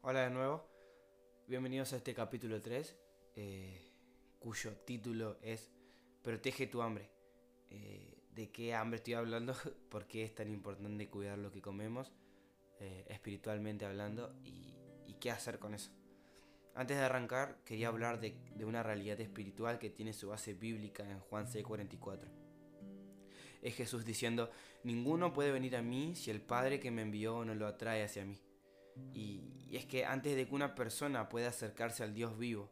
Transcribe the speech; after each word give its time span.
Hola 0.00 0.22
de 0.22 0.30
nuevo, 0.30 0.64
bienvenidos 1.48 1.92
a 1.92 1.96
este 1.96 2.14
capítulo 2.14 2.62
3, 2.62 2.96
eh, 3.34 3.90
cuyo 4.38 4.76
título 4.76 5.38
es 5.42 5.72
Protege 6.22 6.68
tu 6.68 6.82
hambre. 6.82 7.10
Eh, 7.68 8.16
¿De 8.30 8.48
qué 8.52 8.74
hambre 8.74 8.98
estoy 8.98 9.14
hablando? 9.14 9.54
¿Por 9.90 10.06
qué 10.06 10.22
es 10.22 10.36
tan 10.36 10.52
importante 10.52 11.08
cuidar 11.10 11.36
lo 11.36 11.50
que 11.50 11.60
comemos, 11.60 12.12
eh, 12.78 13.06
espiritualmente 13.08 13.86
hablando, 13.86 14.36
y, 14.44 14.76
qué 15.20 15.32
hacer 15.32 15.58
con 15.58 15.74
eso? 15.74 15.90
Antes 16.76 16.96
de 16.96 17.02
arrancar, 17.02 17.58
quería 17.64 17.88
hablar 17.88 18.20
de, 18.20 18.36
de 18.54 18.64
una 18.64 18.84
realidad 18.84 19.20
espiritual 19.20 19.80
que 19.80 19.90
tiene 19.90 20.12
su 20.12 20.28
base 20.28 20.54
bíblica 20.54 21.02
en 21.10 21.18
Juan 21.18 21.48
6:44 21.48 22.28
es 23.60 23.74
Jesús 23.74 24.04
diciendo, 24.04 24.52
ninguno 24.84 25.32
puede 25.32 25.50
venir 25.50 25.74
a 25.74 25.82
mí 25.82 26.14
si 26.14 26.30
el 26.30 26.40
Padre 26.40 26.78
que 26.78 26.92
me 26.92 27.02
envió 27.02 27.44
no 27.44 27.56
lo 27.56 27.66
atrae 27.66 28.04
hacia 28.04 28.24
mí. 28.24 28.38
Y, 29.14 29.42
es 29.72 29.84
que 29.84 30.06
antes 30.06 30.34
de 30.34 30.46
que 30.46 30.54
una 30.54 30.74
persona 30.74 31.28
pueda 31.28 31.48
acercarse 31.48 32.02
al 32.02 32.14
Dios 32.14 32.38
vivo, 32.38 32.70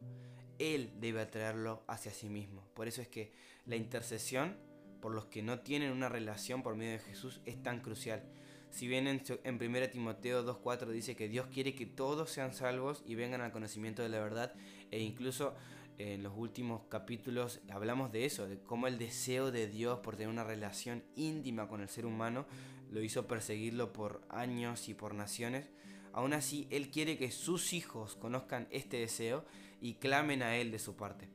Él 0.57 0.91
debe 0.99 1.21
atraerlo 1.21 1.83
hacia 1.87 2.11
sí 2.11 2.27
mismo. 2.27 2.67
Por 2.73 2.87
eso 2.87 3.01
es 3.01 3.07
que 3.07 3.31
la 3.65 3.75
intercesión 3.75 4.57
por 4.99 5.13
los 5.13 5.25
que 5.25 5.43
no 5.43 5.59
tienen 5.59 5.91
una 5.91 6.09
relación 6.09 6.63
por 6.63 6.75
medio 6.75 6.93
de 6.93 6.99
Jesús 6.99 7.41
es 7.45 7.61
tan 7.61 7.81
crucial. 7.81 8.23
Si 8.71 8.87
bien 8.87 9.07
en, 9.07 9.21
en 9.43 9.63
1 9.63 9.89
Timoteo 9.89 10.43
2.4 10.43 10.87
dice 10.87 11.15
que 11.15 11.29
Dios 11.29 11.47
quiere 11.53 11.75
que 11.75 11.85
todos 11.85 12.31
sean 12.31 12.53
salvos 12.53 13.03
y 13.05 13.13
vengan 13.13 13.41
al 13.41 13.51
conocimiento 13.51 14.01
de 14.01 14.09
la 14.09 14.19
verdad, 14.19 14.53
e 14.89 14.99
incluso 14.99 15.53
en 15.97 16.21
los 16.21 16.33
últimos 16.35 16.81
capítulos 16.89 17.59
hablamos 17.71 18.11
de 18.11 18.25
eso, 18.25 18.47
de 18.47 18.59
cómo 18.59 18.87
el 18.87 18.97
deseo 18.97 19.51
de 19.51 19.67
Dios 19.67 19.99
por 19.99 20.15
tener 20.15 20.29
una 20.29 20.43
relación 20.43 21.03
íntima 21.15 21.67
con 21.67 21.81
el 21.81 21.89
ser 21.89 22.05
humano 22.05 22.45
lo 22.91 23.01
hizo 23.01 23.27
perseguirlo 23.27 23.93
por 23.93 24.21
años 24.29 24.89
y 24.89 24.93
por 24.93 25.13
naciones. 25.13 25.69
Aún 26.13 26.33
así, 26.33 26.67
Él 26.71 26.89
quiere 26.89 27.17
que 27.17 27.31
sus 27.31 27.73
hijos 27.73 28.15
conozcan 28.15 28.67
este 28.71 28.97
deseo 28.97 29.45
y 29.81 29.95
clamen 29.95 30.41
a 30.41 30.57
Él 30.57 30.71
de 30.71 30.79
su 30.79 30.95
parte. 30.95 31.29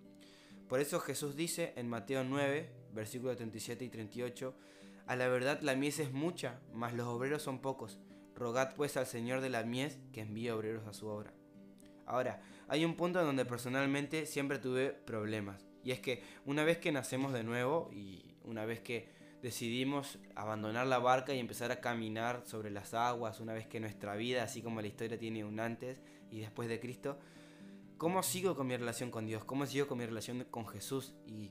Por 0.68 0.80
eso 0.80 1.00
Jesús 1.00 1.36
dice 1.36 1.72
en 1.76 1.88
Mateo 1.88 2.24
9, 2.24 2.70
versículos 2.94 3.36
37 3.36 3.84
y 3.84 3.88
38, 3.88 4.54
A 5.06 5.16
la 5.16 5.28
verdad 5.28 5.60
la 5.60 5.76
mies 5.76 5.98
es 5.98 6.12
mucha, 6.12 6.60
mas 6.72 6.94
los 6.94 7.06
obreros 7.06 7.42
son 7.42 7.60
pocos. 7.60 7.98
Rogad 8.34 8.74
pues 8.74 8.96
al 8.96 9.06
Señor 9.06 9.40
de 9.40 9.50
la 9.50 9.64
mies 9.64 9.98
que 10.12 10.22
envíe 10.22 10.50
obreros 10.50 10.86
a 10.86 10.94
su 10.94 11.08
obra. 11.08 11.32
Ahora, 12.06 12.40
hay 12.68 12.84
un 12.84 12.96
punto 12.96 13.20
en 13.20 13.26
donde 13.26 13.44
personalmente 13.44 14.26
siempre 14.26 14.58
tuve 14.58 14.92
problemas. 14.92 15.66
Y 15.84 15.90
es 15.90 16.00
que 16.00 16.22
una 16.46 16.64
vez 16.64 16.78
que 16.78 16.92
nacemos 16.92 17.32
de 17.32 17.44
nuevo 17.44 17.90
y 17.92 18.34
una 18.44 18.64
vez 18.64 18.80
que 18.80 19.08
decidimos 19.42 20.18
abandonar 20.36 20.86
la 20.86 21.00
barca 21.00 21.34
y 21.34 21.40
empezar 21.40 21.72
a 21.72 21.80
caminar 21.80 22.42
sobre 22.46 22.70
las 22.70 22.94
aguas, 22.94 23.40
una 23.40 23.52
vez 23.52 23.66
que 23.66 23.80
nuestra 23.80 24.14
vida, 24.14 24.44
así 24.44 24.62
como 24.62 24.80
la 24.80 24.86
historia 24.86 25.18
tiene 25.18 25.44
un 25.44 25.58
antes 25.58 26.00
y 26.30 26.38
después 26.40 26.68
de 26.68 26.78
Cristo, 26.78 27.18
¿cómo 27.98 28.22
sigo 28.22 28.54
con 28.54 28.68
mi 28.68 28.76
relación 28.76 29.10
con 29.10 29.26
Dios? 29.26 29.44
¿Cómo 29.44 29.66
sigo 29.66 29.88
con 29.88 29.98
mi 29.98 30.06
relación 30.06 30.44
con 30.48 30.68
Jesús? 30.68 31.12
Y 31.26 31.50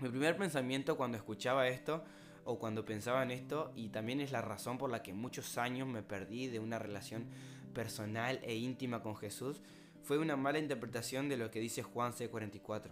mi 0.00 0.08
primer 0.08 0.36
pensamiento 0.36 0.96
cuando 0.96 1.18
escuchaba 1.18 1.66
esto 1.66 2.04
o 2.44 2.58
cuando 2.58 2.84
pensaba 2.84 3.22
en 3.24 3.32
esto, 3.32 3.72
y 3.74 3.88
también 3.88 4.20
es 4.20 4.30
la 4.30 4.40
razón 4.40 4.78
por 4.78 4.90
la 4.90 5.02
que 5.02 5.12
muchos 5.12 5.58
años 5.58 5.88
me 5.88 6.02
perdí 6.02 6.46
de 6.46 6.60
una 6.60 6.78
relación 6.78 7.26
personal 7.74 8.40
e 8.42 8.54
íntima 8.54 9.02
con 9.02 9.16
Jesús, 9.16 9.60
fue 10.02 10.18
una 10.18 10.36
mala 10.36 10.58
interpretación 10.58 11.28
de 11.28 11.36
lo 11.36 11.50
que 11.50 11.60
dice 11.60 11.82
Juan 11.82 12.12
C44. 12.12 12.90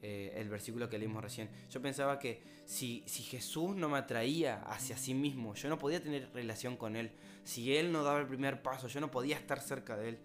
Eh, 0.00 0.32
el 0.36 0.48
versículo 0.48 0.88
que 0.88 0.96
leímos 0.96 1.24
recién. 1.24 1.50
Yo 1.70 1.82
pensaba 1.82 2.20
que 2.20 2.40
si, 2.64 3.02
si 3.06 3.24
Jesús 3.24 3.74
no 3.74 3.88
me 3.88 3.98
atraía 3.98 4.62
hacia 4.62 4.96
sí 4.96 5.12
mismo, 5.12 5.54
yo 5.54 5.68
no 5.68 5.76
podía 5.76 6.00
tener 6.00 6.30
relación 6.32 6.76
con 6.76 6.94
Él. 6.94 7.10
Si 7.42 7.76
Él 7.76 7.90
no 7.90 8.04
daba 8.04 8.20
el 8.20 8.28
primer 8.28 8.62
paso, 8.62 8.86
yo 8.86 9.00
no 9.00 9.10
podía 9.10 9.36
estar 9.36 9.60
cerca 9.60 9.96
de 9.96 10.10
Él. 10.10 10.18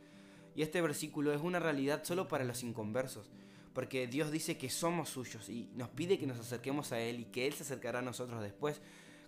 Y 0.55 0.61
este 0.61 0.79
versículo 0.79 1.33
es 1.33 1.41
una 1.41 1.59
realidad 1.59 2.03
solo 2.03 2.27
para 2.27 2.43
los 2.43 2.61
inconversos. 2.61 3.31
Porque 3.73 4.05
Dios 4.05 4.31
dice 4.31 4.59
que 4.59 4.69
somos 4.69 5.09
suyos 5.09 5.49
y 5.49 5.71
nos 5.73 5.89
pide 5.89 6.19
que 6.19 6.27
nos 6.27 6.39
acerquemos 6.39 6.91
a 6.91 6.99
Él 6.99 7.21
y 7.21 7.25
que 7.25 7.47
Él 7.47 7.53
se 7.53 7.63
acercará 7.63 7.99
a 7.99 8.03
nosotros 8.03 8.43
después, 8.43 8.79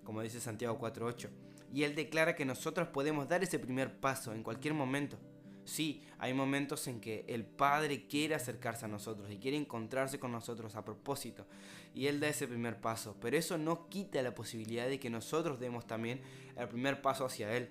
como 0.03 0.21
dice 0.21 0.39
Santiago 0.39 0.77
4.8. 0.79 1.29
Y 1.73 1.83
Él 1.83 1.95
declara 1.95 2.35
que 2.35 2.45
nosotros 2.45 2.89
podemos 2.89 3.27
dar 3.27 3.43
ese 3.43 3.57
primer 3.57 3.99
paso 3.99 4.31
en 4.33 4.43
cualquier 4.43 4.75
momento. 4.75 5.17
Sí, 5.65 6.03
hay 6.19 6.33
momentos 6.33 6.87
en 6.87 7.01
que 7.01 7.25
el 7.27 7.43
Padre 7.43 8.05
quiere 8.05 8.35
acercarse 8.35 8.85
a 8.85 8.87
nosotros 8.87 9.31
y 9.31 9.39
quiere 9.39 9.57
encontrarse 9.57 10.19
con 10.19 10.31
nosotros 10.31 10.75
a 10.75 10.85
propósito. 10.85 11.47
Y 11.95 12.05
Él 12.05 12.19
da 12.19 12.27
ese 12.27 12.47
primer 12.47 12.79
paso. 12.79 13.17
Pero 13.19 13.35
eso 13.35 13.57
no 13.57 13.89
quita 13.89 14.21
la 14.21 14.35
posibilidad 14.35 14.87
de 14.87 14.99
que 14.99 15.09
nosotros 15.09 15.59
demos 15.59 15.87
también 15.87 16.21
el 16.55 16.67
primer 16.67 17.01
paso 17.01 17.25
hacia 17.25 17.51
Él. 17.57 17.69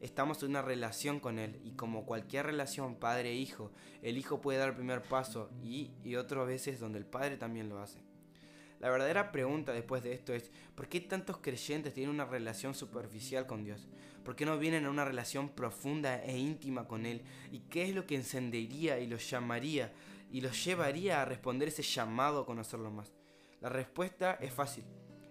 Estamos 0.00 0.42
en 0.42 0.50
una 0.50 0.62
relación 0.62 1.20
con 1.20 1.38
Él 1.38 1.60
y 1.64 1.72
como 1.72 2.06
cualquier 2.06 2.46
relación 2.46 2.96
padre-hijo, 2.96 3.72
el 4.02 4.16
hijo 4.16 4.40
puede 4.40 4.58
dar 4.58 4.70
el 4.70 4.76
primer 4.76 5.02
paso 5.02 5.50
y, 5.62 5.90
y 6.04 6.16
otras 6.16 6.46
veces 6.46 6.78
donde 6.78 6.98
el 6.98 7.06
padre 7.06 7.36
también 7.36 7.68
lo 7.68 7.80
hace. 7.80 8.07
La 8.80 8.90
verdadera 8.90 9.32
pregunta 9.32 9.72
después 9.72 10.02
de 10.02 10.12
esto 10.12 10.32
es, 10.32 10.50
¿por 10.76 10.88
qué 10.88 11.00
tantos 11.00 11.38
creyentes 11.38 11.94
tienen 11.94 12.14
una 12.14 12.24
relación 12.24 12.74
superficial 12.74 13.46
con 13.46 13.64
Dios? 13.64 13.88
¿Por 14.24 14.36
qué 14.36 14.46
no 14.46 14.58
vienen 14.58 14.84
a 14.84 14.90
una 14.90 15.04
relación 15.04 15.48
profunda 15.48 16.22
e 16.22 16.38
íntima 16.38 16.86
con 16.86 17.04
Él? 17.04 17.22
¿Y 17.50 17.60
qué 17.60 17.84
es 17.84 17.94
lo 17.94 18.06
que 18.06 18.14
encendería 18.14 19.00
y 19.00 19.08
los 19.08 19.28
llamaría 19.28 19.92
y 20.30 20.42
los 20.42 20.64
llevaría 20.64 21.22
a 21.22 21.24
responder 21.24 21.68
ese 21.68 21.82
llamado 21.82 22.40
a 22.40 22.46
conocerlo 22.46 22.90
más? 22.90 23.12
La 23.60 23.68
respuesta 23.68 24.34
es 24.40 24.52
fácil, 24.52 24.84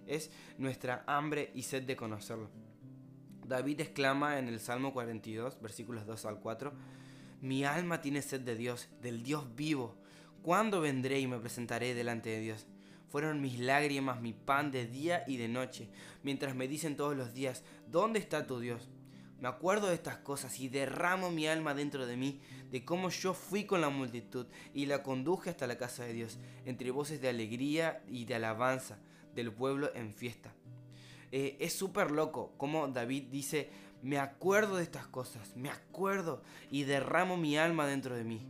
es 0.06 0.30
nuestra 0.58 1.04
hambre 1.08 1.52
y 1.54 1.64
sed 1.64 1.84
de 1.84 1.96
conocerlo. 1.96 2.50
David 3.46 3.80
exclama 3.80 4.40
en 4.40 4.50
el 4.50 4.60
Salmo 4.60 4.92
42, 4.92 5.62
versículos 5.62 6.06
2 6.06 6.26
al 6.26 6.40
4, 6.42 6.74
Mi 7.40 7.64
alma 7.64 8.02
tiene 8.02 8.22
sed 8.22 8.42
de 8.42 8.58
Dios, 8.58 8.90
del 9.02 9.24
Dios 9.24 9.56
vivo. 9.56 9.96
¿Cuándo 10.42 10.82
vendré 10.82 11.20
y 11.20 11.28
me 11.28 11.40
presentaré 11.40 11.94
delante 11.94 12.30
de 12.30 12.40
Dios? 12.42 12.68
Fueron 13.10 13.42
mis 13.42 13.60
lágrimas 13.60 14.22
mi 14.22 14.34
pan 14.34 14.72
de 14.72 14.86
día 14.86 15.24
y 15.28 15.38
de 15.38 15.48
noche, 15.48 15.88
mientras 16.24 16.56
me 16.56 16.68
dicen 16.68 16.98
todos 16.98 17.16
los 17.16 17.34
días, 17.34 17.64
¿dónde 17.90 18.20
está 18.20 18.46
tu 18.46 18.60
Dios? 18.60 18.90
Me 19.40 19.48
acuerdo 19.48 19.88
de 19.88 19.94
estas 19.94 20.18
cosas 20.18 20.60
y 20.60 20.68
derramo 20.68 21.30
mi 21.30 21.48
alma 21.48 21.76
dentro 21.76 22.08
de 22.08 22.18
mí, 22.18 22.42
de 22.72 22.84
cómo 22.84 23.10
yo 23.10 23.34
fui 23.34 23.66
con 23.66 23.82
la 23.82 23.90
multitud 23.90 24.48
y 24.74 24.88
la 24.88 25.04
conduje 25.04 25.52
hasta 25.52 25.68
la 25.68 25.78
casa 25.78 26.04
de 26.06 26.14
Dios, 26.14 26.40
entre 26.66 26.92
voces 26.92 27.22
de 27.22 27.30
alegría 27.30 28.04
y 28.10 28.26
de 28.26 28.36
alabanza 28.36 28.98
del 29.36 29.54
pueblo 29.54 29.92
en 29.94 30.14
fiesta. 30.14 30.54
Eh, 31.32 31.56
es 31.60 31.74
súper 31.74 32.10
loco 32.10 32.54
como 32.58 32.88
David 32.88 33.26
dice, 33.30 33.70
me 34.02 34.18
acuerdo 34.18 34.78
de 34.78 34.84
estas 34.84 35.08
cosas, 35.08 35.56
me 35.56 35.70
acuerdo 35.70 36.42
y 36.72 36.84
derramo 36.84 37.38
mi 37.38 37.58
alma 37.58 37.86
dentro 37.86 38.16
de 38.16 38.24
mí. 38.24 38.42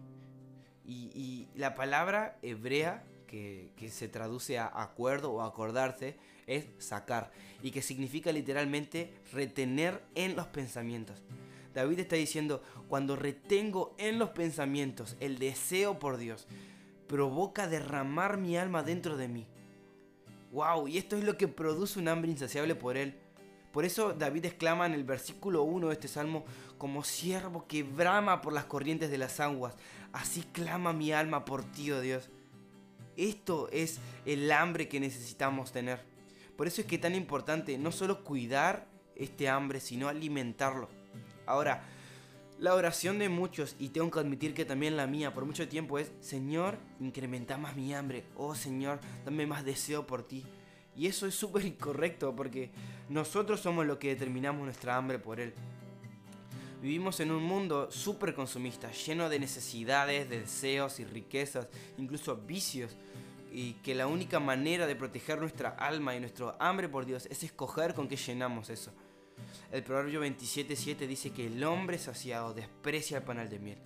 Y, 0.85 1.11
y 1.13 1.49
la 1.55 1.75
palabra 1.75 2.37
hebrea 2.41 3.03
que, 3.27 3.71
se 3.91 4.07
traduce 4.07 4.57
a 4.57 4.71
acuerdo 4.73 5.31
o 5.31 5.41
acordarse, 5.41 6.17
es 6.47 6.65
sacar, 6.79 7.31
y 7.61 7.71
que 7.71 7.81
significa 7.81 8.31
literalmente 8.31 9.13
retener 9.31 10.01
en 10.15 10.35
los 10.35 10.47
pensamientos. 10.47 11.21
David 11.73 11.99
está 11.99 12.15
diciendo, 12.15 12.63
cuando 12.87 13.15
retengo 13.15 13.93
en 13.97 14.17
los 14.17 14.29
pensamientos 14.29 15.15
el 15.19 15.37
deseo 15.37 15.99
por 15.99 16.17
Dios, 16.17 16.47
provoca 17.07 17.67
derramar 17.67 18.37
mi 18.37 18.57
alma 18.57 18.81
dentro 18.81 19.17
de 19.17 19.27
mí. 19.27 19.47
¡Wow! 20.51 20.87
Y 20.87 20.97
esto 20.97 21.17
es 21.17 21.23
lo 21.23 21.37
que 21.37 21.47
produce 21.47 21.99
un 21.99 22.07
hambre 22.07 22.31
insaciable 22.31 22.73
por 22.73 22.97
Él. 22.97 23.19
Por 23.71 23.85
eso 23.85 24.13
David 24.13 24.45
exclama 24.45 24.85
en 24.85 24.93
el 24.93 25.03
versículo 25.03 25.63
1 25.63 25.89
de 25.89 25.93
este 25.93 26.07
salmo, 26.07 26.45
como 26.77 27.03
siervo 27.03 27.67
que 27.67 27.83
brama 27.83 28.41
por 28.41 28.53
las 28.53 28.65
corrientes 28.65 29.11
de 29.11 29.17
las 29.17 29.39
aguas, 29.39 29.75
así 30.13 30.41
clama 30.41 30.93
mi 30.93 31.11
alma 31.11 31.45
por 31.45 31.63
ti, 31.63 31.91
oh 31.91 32.01
Dios. 32.01 32.29
Esto 33.17 33.67
es 33.71 33.99
el 34.25 34.51
hambre 34.51 34.87
que 34.87 34.99
necesitamos 34.99 35.71
tener. 35.71 36.01
Por 36.55 36.67
eso 36.67 36.81
es 36.81 36.87
que 36.87 36.95
es 36.95 37.01
tan 37.01 37.15
importante 37.15 37.77
no 37.77 37.91
solo 37.91 38.23
cuidar 38.23 38.87
este 39.15 39.49
hambre, 39.49 39.79
sino 39.79 40.07
alimentarlo. 40.07 40.87
Ahora, 41.45 41.83
la 42.59 42.73
oración 42.73 43.19
de 43.19 43.29
muchos, 43.29 43.75
y 43.77 43.89
tengo 43.89 44.09
que 44.09 44.19
admitir 44.19 44.53
que 44.53 44.65
también 44.65 44.97
la 44.97 45.05
mía 45.05 45.33
por 45.33 45.45
mucho 45.45 45.67
tiempo 45.67 45.99
es, 45.99 46.11
Señor, 46.21 46.77
incrementa 46.99 47.57
más 47.57 47.75
mi 47.75 47.93
hambre. 47.93 48.23
Oh 48.35 48.55
Señor, 48.55 48.99
dame 49.25 49.45
más 49.45 49.63
deseo 49.65 50.07
por 50.07 50.27
ti. 50.27 50.45
Y 50.95 51.05
eso 51.05 51.27
es 51.27 51.35
súper 51.35 51.65
incorrecto 51.65 52.35
porque 52.35 52.71
nosotros 53.09 53.59
somos 53.59 53.85
los 53.85 53.97
que 53.99 54.09
determinamos 54.09 54.63
nuestra 54.63 54.95
hambre 54.95 55.19
por 55.19 55.39
Él. 55.39 55.53
Vivimos 56.81 57.19
en 57.19 57.31
un 57.31 57.43
mundo 57.43 57.89
súper 57.89 58.35
consumista, 58.35 58.91
lleno 58.91 59.29
de 59.29 59.39
necesidades, 59.39 60.29
de 60.29 60.41
deseos 60.41 60.99
y 60.99 61.05
riquezas, 61.05 61.67
incluso 61.97 62.37
vicios, 62.37 62.95
y 63.51 63.73
que 63.75 63.95
la 63.95 64.05
única 64.05 64.39
manera 64.39 64.85
de 64.85 64.95
proteger 64.95 65.39
nuestra 65.39 65.69
alma 65.69 66.15
y 66.15 66.19
nuestro 66.19 66.55
hambre 66.59 66.87
por 66.87 67.05
Dios 67.07 67.25
es 67.31 67.41
escoger 67.41 67.95
con 67.95 68.07
qué 68.07 68.15
llenamos 68.15 68.69
eso. 68.69 68.91
El 69.71 69.83
Proverbio 69.83 70.23
27.7 70.23 71.07
dice 71.07 71.31
que 71.31 71.47
el 71.47 71.63
hombre 71.63 71.97
saciado 71.97 72.53
desprecia 72.53 73.17
el 73.17 73.23
panal 73.23 73.49
de 73.49 73.57
miel. 73.57 73.77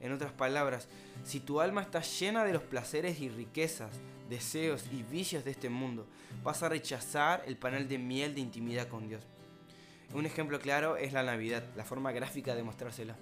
En 0.00 0.12
otras 0.12 0.32
palabras, 0.32 0.88
si 1.22 1.38
tu 1.38 1.60
alma 1.60 1.82
está 1.82 2.00
llena 2.02 2.44
de 2.44 2.52
los 2.52 2.62
placeres 2.62 3.20
y 3.20 3.28
riquezas, 3.28 4.00
deseos 4.28 4.84
y 4.92 5.04
vicios 5.04 5.44
de 5.44 5.52
este 5.52 5.68
mundo, 5.68 6.08
vas 6.42 6.64
a 6.64 6.68
rechazar 6.68 7.44
el 7.46 7.56
panal 7.56 7.86
de 7.86 7.98
miel 7.98 8.34
de 8.34 8.40
intimidad 8.40 8.88
con 8.88 9.06
Dios. 9.06 9.22
Un 10.14 10.26
ejemplo 10.26 10.60
claro 10.60 10.98
es 10.98 11.14
la 11.14 11.22
Navidad, 11.22 11.64
la 11.74 11.84
forma 11.84 12.12
gráfica 12.12 12.54
de 12.54 12.62
mostrárselo. 12.62 13.14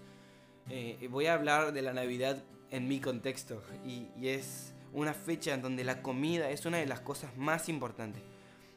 Eh, 0.69 1.07
voy 1.09 1.27
a 1.27 1.35
hablar 1.35 1.73
de 1.73 1.83
la 1.83 1.93
Navidad 1.93 2.43
en 2.71 2.89
mi 2.89 3.01
contexto 3.01 3.63
y, 3.87 4.09
es 4.27 4.75
una 4.93 5.15
fecha 5.15 5.55
en 5.55 5.63
donde 5.63 5.85
la 5.85 6.03
comida 6.03 6.51
es 6.51 6.67
una 6.67 6.79
de 6.79 6.87
las 6.87 7.01
cosas 7.01 7.37
más 7.37 7.69
importantes. 7.69 8.23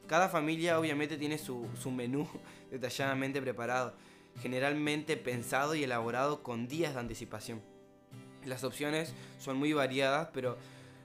Cada 0.07 0.29
familia 0.29 0.79
obviamente 0.79 1.17
tiene 1.17 1.39
su, 1.39 1.67
menú 1.91 2.27
detalladamente 2.71 3.41
preparado, 3.41 3.95
generalmente 4.43 5.17
pensado 5.17 5.73
y 5.73 5.83
elaborado 5.83 6.43
con 6.43 6.67
días 6.67 6.93
de 6.93 6.99
anticipación. 6.99 7.61
Las 8.45 8.63
opciones 8.63 9.11
son 9.39 9.57
muy 9.57 9.73
variadas, 9.73 10.29
pero 10.33 10.55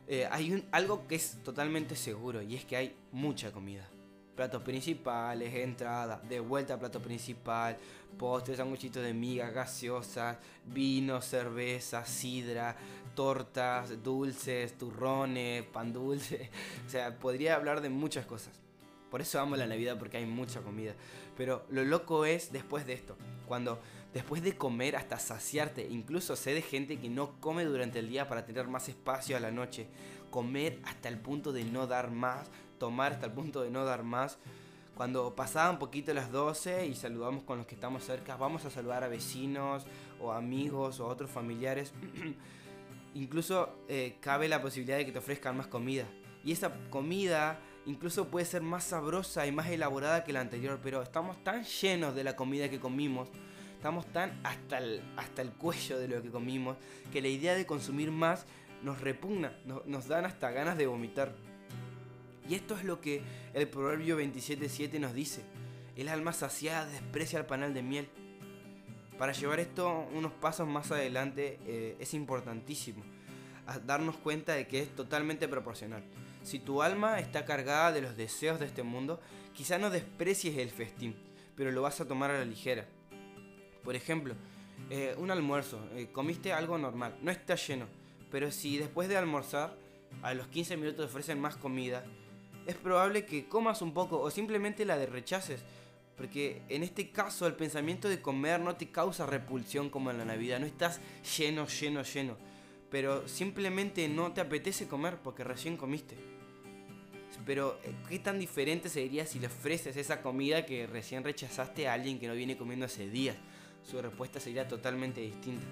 eh, 0.09 0.29
hay 0.31 0.63
algo 0.73 1.07
que 1.07 1.15
es 1.15 1.39
totalmente 1.43 1.97
seguro 1.97 2.43
y 2.43 2.55
es 2.55 2.67
que 2.67 2.77
hay 2.77 2.97
mucha 3.13 3.51
comida. 3.51 3.89
Platos 4.39 4.63
principales, 4.63 5.53
entrada, 5.53 6.23
de 6.29 6.39
vuelta 6.39 6.75
a 6.75 6.79
plato 6.79 7.03
principal, 7.03 7.77
postres, 8.17 8.59
sanguchitos 8.59 9.03
de 9.03 9.13
miga, 9.13 9.51
gaseosas, 9.51 10.37
vino, 10.65 11.21
cerveza, 11.21 12.07
sidra, 12.07 12.77
tortas, 13.17 14.01
dulces, 14.01 14.79
turrones, 14.79 15.65
pan 15.65 15.93
dulce. 15.93 16.51
O 16.87 16.89
sea, 16.89 17.19
podría 17.19 17.57
hablar 17.57 17.81
de 17.81 17.89
muchas 17.89 18.27
cosas. 18.27 18.61
Por 19.11 19.21
eso 19.23 19.41
amo 19.41 19.57
la 19.57 19.67
Navidad 19.67 19.99
porque 19.99 20.19
hay 20.19 20.27
mucha 20.27 20.61
comida. 20.61 20.95
Pero 21.37 21.67
lo 21.71 21.85
loco 21.85 22.25
es 22.25 22.53
después 22.53 22.87
de 22.87 22.93
esto, 22.93 23.17
cuando 23.49 23.81
después 24.15 24.41
de 24.45 24.57
comer 24.57 24.95
hasta 24.95 25.19
saciarte, 25.19 25.85
incluso 25.91 26.37
sé 26.37 26.55
de 26.55 26.63
gente 26.63 27.01
que 27.01 27.09
no 27.09 27.41
come 27.41 27.65
durante 27.65 27.99
el 27.99 28.09
día 28.09 28.29
para 28.29 28.47
tener 28.47 28.69
más 28.69 28.89
espacio 28.89 29.37
a 29.37 29.41
la 29.41 29.51
noche, 29.51 29.89
comer 30.31 30.79
hasta 30.85 31.09
el 31.09 31.19
punto 31.19 31.53
de 31.53 31.65
no 31.65 31.89
dar 31.89 32.13
más, 32.13 32.49
tomar 32.79 33.13
hasta 33.13 33.27
el 33.27 33.33
punto 33.33 33.63
de 33.63 33.71
no 33.71 33.85
dar 33.85 34.03
más. 34.03 34.39
Cuando 34.95 35.35
pasaban 35.37 35.79
poquito 35.79 36.13
las 36.13 36.33
12 36.33 36.87
y 36.87 36.95
saludamos 36.95 37.45
con 37.45 37.59
los 37.59 37.67
que 37.67 37.75
estamos 37.75 38.05
cerca, 38.05 38.37
vamos 38.37 38.65
a 38.65 38.71
saludar 38.71 39.05
a 39.05 39.09
vecinos 39.09 39.87
o 40.21 40.33
amigos 40.33 41.01
o 41.01 41.07
otros 41.07 41.31
familiares. 41.31 41.93
incluso 43.15 43.71
eh, 43.89 44.17
cabe 44.21 44.49
la 44.49 44.61
posibilidad 44.61 44.99
de 44.99 45.07
que 45.07 45.13
te 45.13 45.19
ofrezcan 45.19 45.57
más 45.57 45.67
comida. 45.67 46.05
Y 46.45 46.53
esa 46.53 46.73
comida 46.91 47.61
incluso 47.87 48.27
puede 48.29 48.47
ser 48.47 48.63
más 48.63 48.85
sabrosa 48.85 49.47
y 49.47 49.53
más 49.53 49.69
elaborada 49.69 50.25
que 50.25 50.33
la 50.33 50.41
anterior, 50.41 50.81
pero 50.83 51.03
estamos 51.03 51.43
tan 51.43 51.65
llenos 51.65 52.15
de 52.15 52.25
la 52.25 52.37
comida 52.37 52.69
que 52.69 52.81
comimos 52.81 53.31
Estamos 53.79 54.07
tan 54.07 54.41
hasta 54.43 54.79
el, 54.79 55.01
hasta 55.17 55.41
el 55.41 55.53
cuello 55.53 56.01
de 56.01 56.09
lo 56.09 56.21
que 56.21 56.31
comimos 56.31 56.77
que 57.13 57.23
la 57.23 57.29
idea 57.29 57.55
de 57.55 57.65
consumir 57.65 58.11
más 58.11 58.45
nos 58.83 59.01
repugna, 59.01 59.53
nos 59.87 60.09
dan 60.09 60.25
hasta 60.25 60.51
ganas 60.51 60.77
de 60.77 60.89
vomitar. 60.89 61.33
Y 62.49 62.55
esto 62.55 62.77
es 62.77 62.85
lo 62.85 63.01
que 63.01 63.23
el 63.55 63.69
Proverbio 63.69 64.19
27.7 64.19 64.99
nos 64.99 65.13
dice. 65.15 65.43
El 65.97 66.09
alma 66.09 66.33
saciada 66.33 66.87
desprecia 66.87 67.39
el 67.39 67.47
panal 67.47 67.75
de 67.75 67.83
miel. 67.83 68.09
Para 69.19 69.33
llevar 69.33 69.61
esto 69.61 70.09
unos 70.15 70.33
pasos 70.33 70.69
más 70.69 70.91
adelante 70.91 71.59
eh, 71.67 71.97
es 71.99 72.15
importantísimo 72.15 73.05
darnos 73.85 74.17
cuenta 74.17 74.55
de 74.55 74.67
que 74.67 74.81
es 74.81 74.95
totalmente 74.95 75.49
proporcional. 75.49 76.03
Si 76.43 76.59
tu 76.59 76.83
alma 76.83 77.19
está 77.21 77.45
cargada 77.45 77.93
de 77.93 78.01
los 78.01 78.17
deseos 78.17 78.59
de 78.59 78.67
este 78.67 78.83
mundo, 78.83 79.21
quizá 79.53 79.79
no 79.79 79.91
desprecies 79.91 80.57
el 80.59 80.71
festín, 80.71 81.17
pero 81.57 81.71
lo 81.71 81.83
vas 81.83 82.01
a 82.01 82.09
tomar 82.09 82.31
a 82.31 82.39
la 82.39 82.45
ligera. 82.45 82.87
Por 83.85 83.95
ejemplo, 83.95 84.35
eh, 84.91 85.15
un 85.19 85.31
almuerzo, 85.31 85.87
eh, 85.95 86.09
comiste 86.13 86.53
algo 86.53 86.79
normal, 86.79 87.17
no 87.23 87.31
está 87.31 87.57
lleno, 87.57 87.87
pero 88.31 88.51
si 88.51 88.79
después 88.79 89.09
de 89.09 89.17
almorzar 89.17 89.77
a 90.23 90.33
los 90.35 90.49
15 90.49 90.77
minutos 90.77 90.97
te 90.97 91.05
ofrecen 91.05 91.41
más 91.41 91.57
comida, 91.57 92.05
es 92.69 92.77
probable 92.77 93.25
que 93.25 93.49
comas 93.49 93.83
un 93.83 93.93
poco 93.93 94.21
o 94.21 94.31
simplemente 94.31 94.85
la 94.85 94.97
de 94.97 95.07
rechaces. 95.07 95.63
Porque 96.17 96.63
en 96.69 96.83
este 96.83 97.11
caso 97.11 97.47
el 97.47 97.55
pensamiento 97.55 98.09
de 98.09 98.21
comer 98.21 98.61
no 98.61 98.77
te 98.77 98.91
causa 98.91 99.25
repulsión 99.25 99.89
como 99.89 100.11
en 100.11 100.19
la 100.19 100.25
Navidad, 100.25 100.61
no 100.61 100.67
estás 100.67 101.01
lleno, 101.37 101.67
lleno, 101.67 102.03
lleno. 102.03 102.37
Pero 102.91 103.27
simplemente 103.27 104.09
no 104.09 104.33
te 104.33 104.41
apetece 104.41 104.87
comer 104.87 105.17
porque 105.23 105.45
recién 105.45 105.77
comiste. 105.77 106.17
Pero 107.47 107.79
eh, 107.85 107.95
¿qué 108.09 108.19
tan 108.19 108.39
diferente 108.39 108.89
sería 108.89 109.25
si 109.25 109.39
le 109.39 109.47
ofreces 109.47 109.97
esa 109.97 110.21
comida 110.21 110.67
que 110.67 110.87
recién 110.87 111.25
rechazaste 111.25 111.89
a 111.89 111.95
alguien 111.95 112.19
que 112.19 112.27
no 112.29 112.35
viene 112.35 112.57
comiendo 112.57 112.87
hace 112.87 113.09
días? 113.09 113.37
su 113.89 114.03
respuesta 114.03 114.39
sería 114.39 114.69
totalmente 114.69 115.21
distinta. 115.21 115.65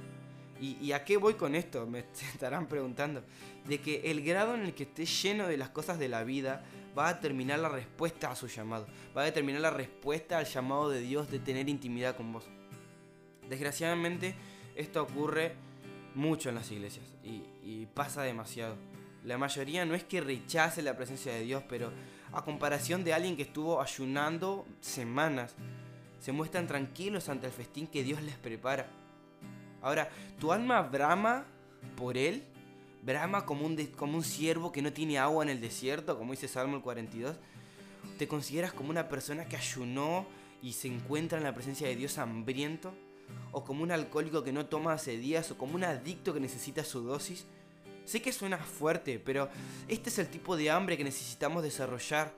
¿Y, 0.60 0.92
a 0.92 1.04
qué 1.04 1.16
voy 1.16 1.34
con 1.34 1.54
esto? 1.54 1.86
Me 1.86 2.00
estarán 2.32 2.66
preguntando. 2.66 3.22
De 3.66 3.80
que 3.80 4.10
el 4.10 4.22
grado 4.24 4.54
en 4.54 4.62
el 4.62 4.74
que 4.74 4.84
esté 4.84 5.04
lleno 5.04 5.46
de 5.46 5.56
las 5.56 5.70
cosas 5.70 5.98
de 5.98 6.08
la 6.08 6.24
vida 6.24 6.64
va 6.96 7.08
a 7.08 7.14
determinar 7.14 7.58
la 7.58 7.68
respuesta 7.68 8.30
a 8.30 8.36
su 8.36 8.48
llamado. 8.48 8.86
Va 9.16 9.22
a 9.22 9.24
determinar 9.26 9.60
la 9.60 9.70
respuesta 9.70 10.38
al 10.38 10.46
llamado 10.46 10.88
de 10.88 11.00
Dios 11.00 11.30
de 11.30 11.38
tener 11.38 11.68
intimidad 11.68 12.16
con 12.16 12.32
vos. 12.32 12.44
Desgraciadamente, 13.48 14.34
esto 14.74 15.02
ocurre 15.02 15.54
mucho 16.14 16.48
en 16.48 16.54
las 16.54 16.70
iglesias 16.70 17.04
y, 17.22 17.42
y 17.62 17.86
pasa 17.92 18.22
demasiado. 18.22 18.76
La 19.24 19.38
mayoría 19.38 19.84
no 19.84 19.94
es 19.94 20.04
que 20.04 20.20
rechace 20.20 20.82
la 20.82 20.96
presencia 20.96 21.32
de 21.32 21.42
Dios, 21.42 21.62
pero 21.68 21.92
a 22.32 22.42
comparación 22.42 23.04
de 23.04 23.12
alguien 23.12 23.36
que 23.36 23.42
estuvo 23.42 23.80
ayunando 23.80 24.66
semanas, 24.80 25.54
se 26.20 26.32
muestran 26.32 26.66
tranquilos 26.66 27.28
ante 27.28 27.46
el 27.46 27.52
festín 27.52 27.86
que 27.86 28.02
Dios 28.02 28.22
les 28.22 28.36
prepara. 28.36 28.88
Ahora, 29.82 30.10
tu 30.38 30.52
alma 30.52 30.82
brama 30.82 31.44
por 31.96 32.16
Él, 32.16 32.42
brama 33.02 33.46
como 33.46 33.66
un, 33.66 33.76
como 33.96 34.16
un 34.16 34.24
siervo 34.24 34.72
que 34.72 34.82
no 34.82 34.92
tiene 34.92 35.18
agua 35.18 35.44
en 35.44 35.50
el 35.50 35.60
desierto, 35.60 36.18
como 36.18 36.32
dice 36.32 36.48
Salmo 36.48 36.76
el 36.76 36.82
42. 36.82 37.36
¿Te 38.18 38.28
consideras 38.28 38.72
como 38.72 38.90
una 38.90 39.08
persona 39.08 39.46
que 39.46 39.56
ayunó 39.56 40.26
y 40.62 40.72
se 40.72 40.88
encuentra 40.88 41.38
en 41.38 41.44
la 41.44 41.54
presencia 41.54 41.86
de 41.86 41.96
Dios 41.96 42.18
hambriento? 42.18 42.94
¿O 43.52 43.64
como 43.64 43.82
un 43.82 43.92
alcohólico 43.92 44.42
que 44.42 44.52
no 44.52 44.66
toma 44.66 44.92
hace 44.92 45.16
días? 45.18 45.50
¿O 45.50 45.58
como 45.58 45.74
un 45.74 45.84
adicto 45.84 46.32
que 46.32 46.40
necesita 46.40 46.84
su 46.84 47.02
dosis? 47.02 47.46
Sé 48.04 48.22
que 48.22 48.32
suena 48.32 48.58
fuerte, 48.58 49.18
pero 49.18 49.48
este 49.88 50.10
es 50.10 50.18
el 50.18 50.28
tipo 50.28 50.56
de 50.56 50.70
hambre 50.70 50.96
que 50.96 51.04
necesitamos 51.04 51.62
desarrollar 51.62 52.32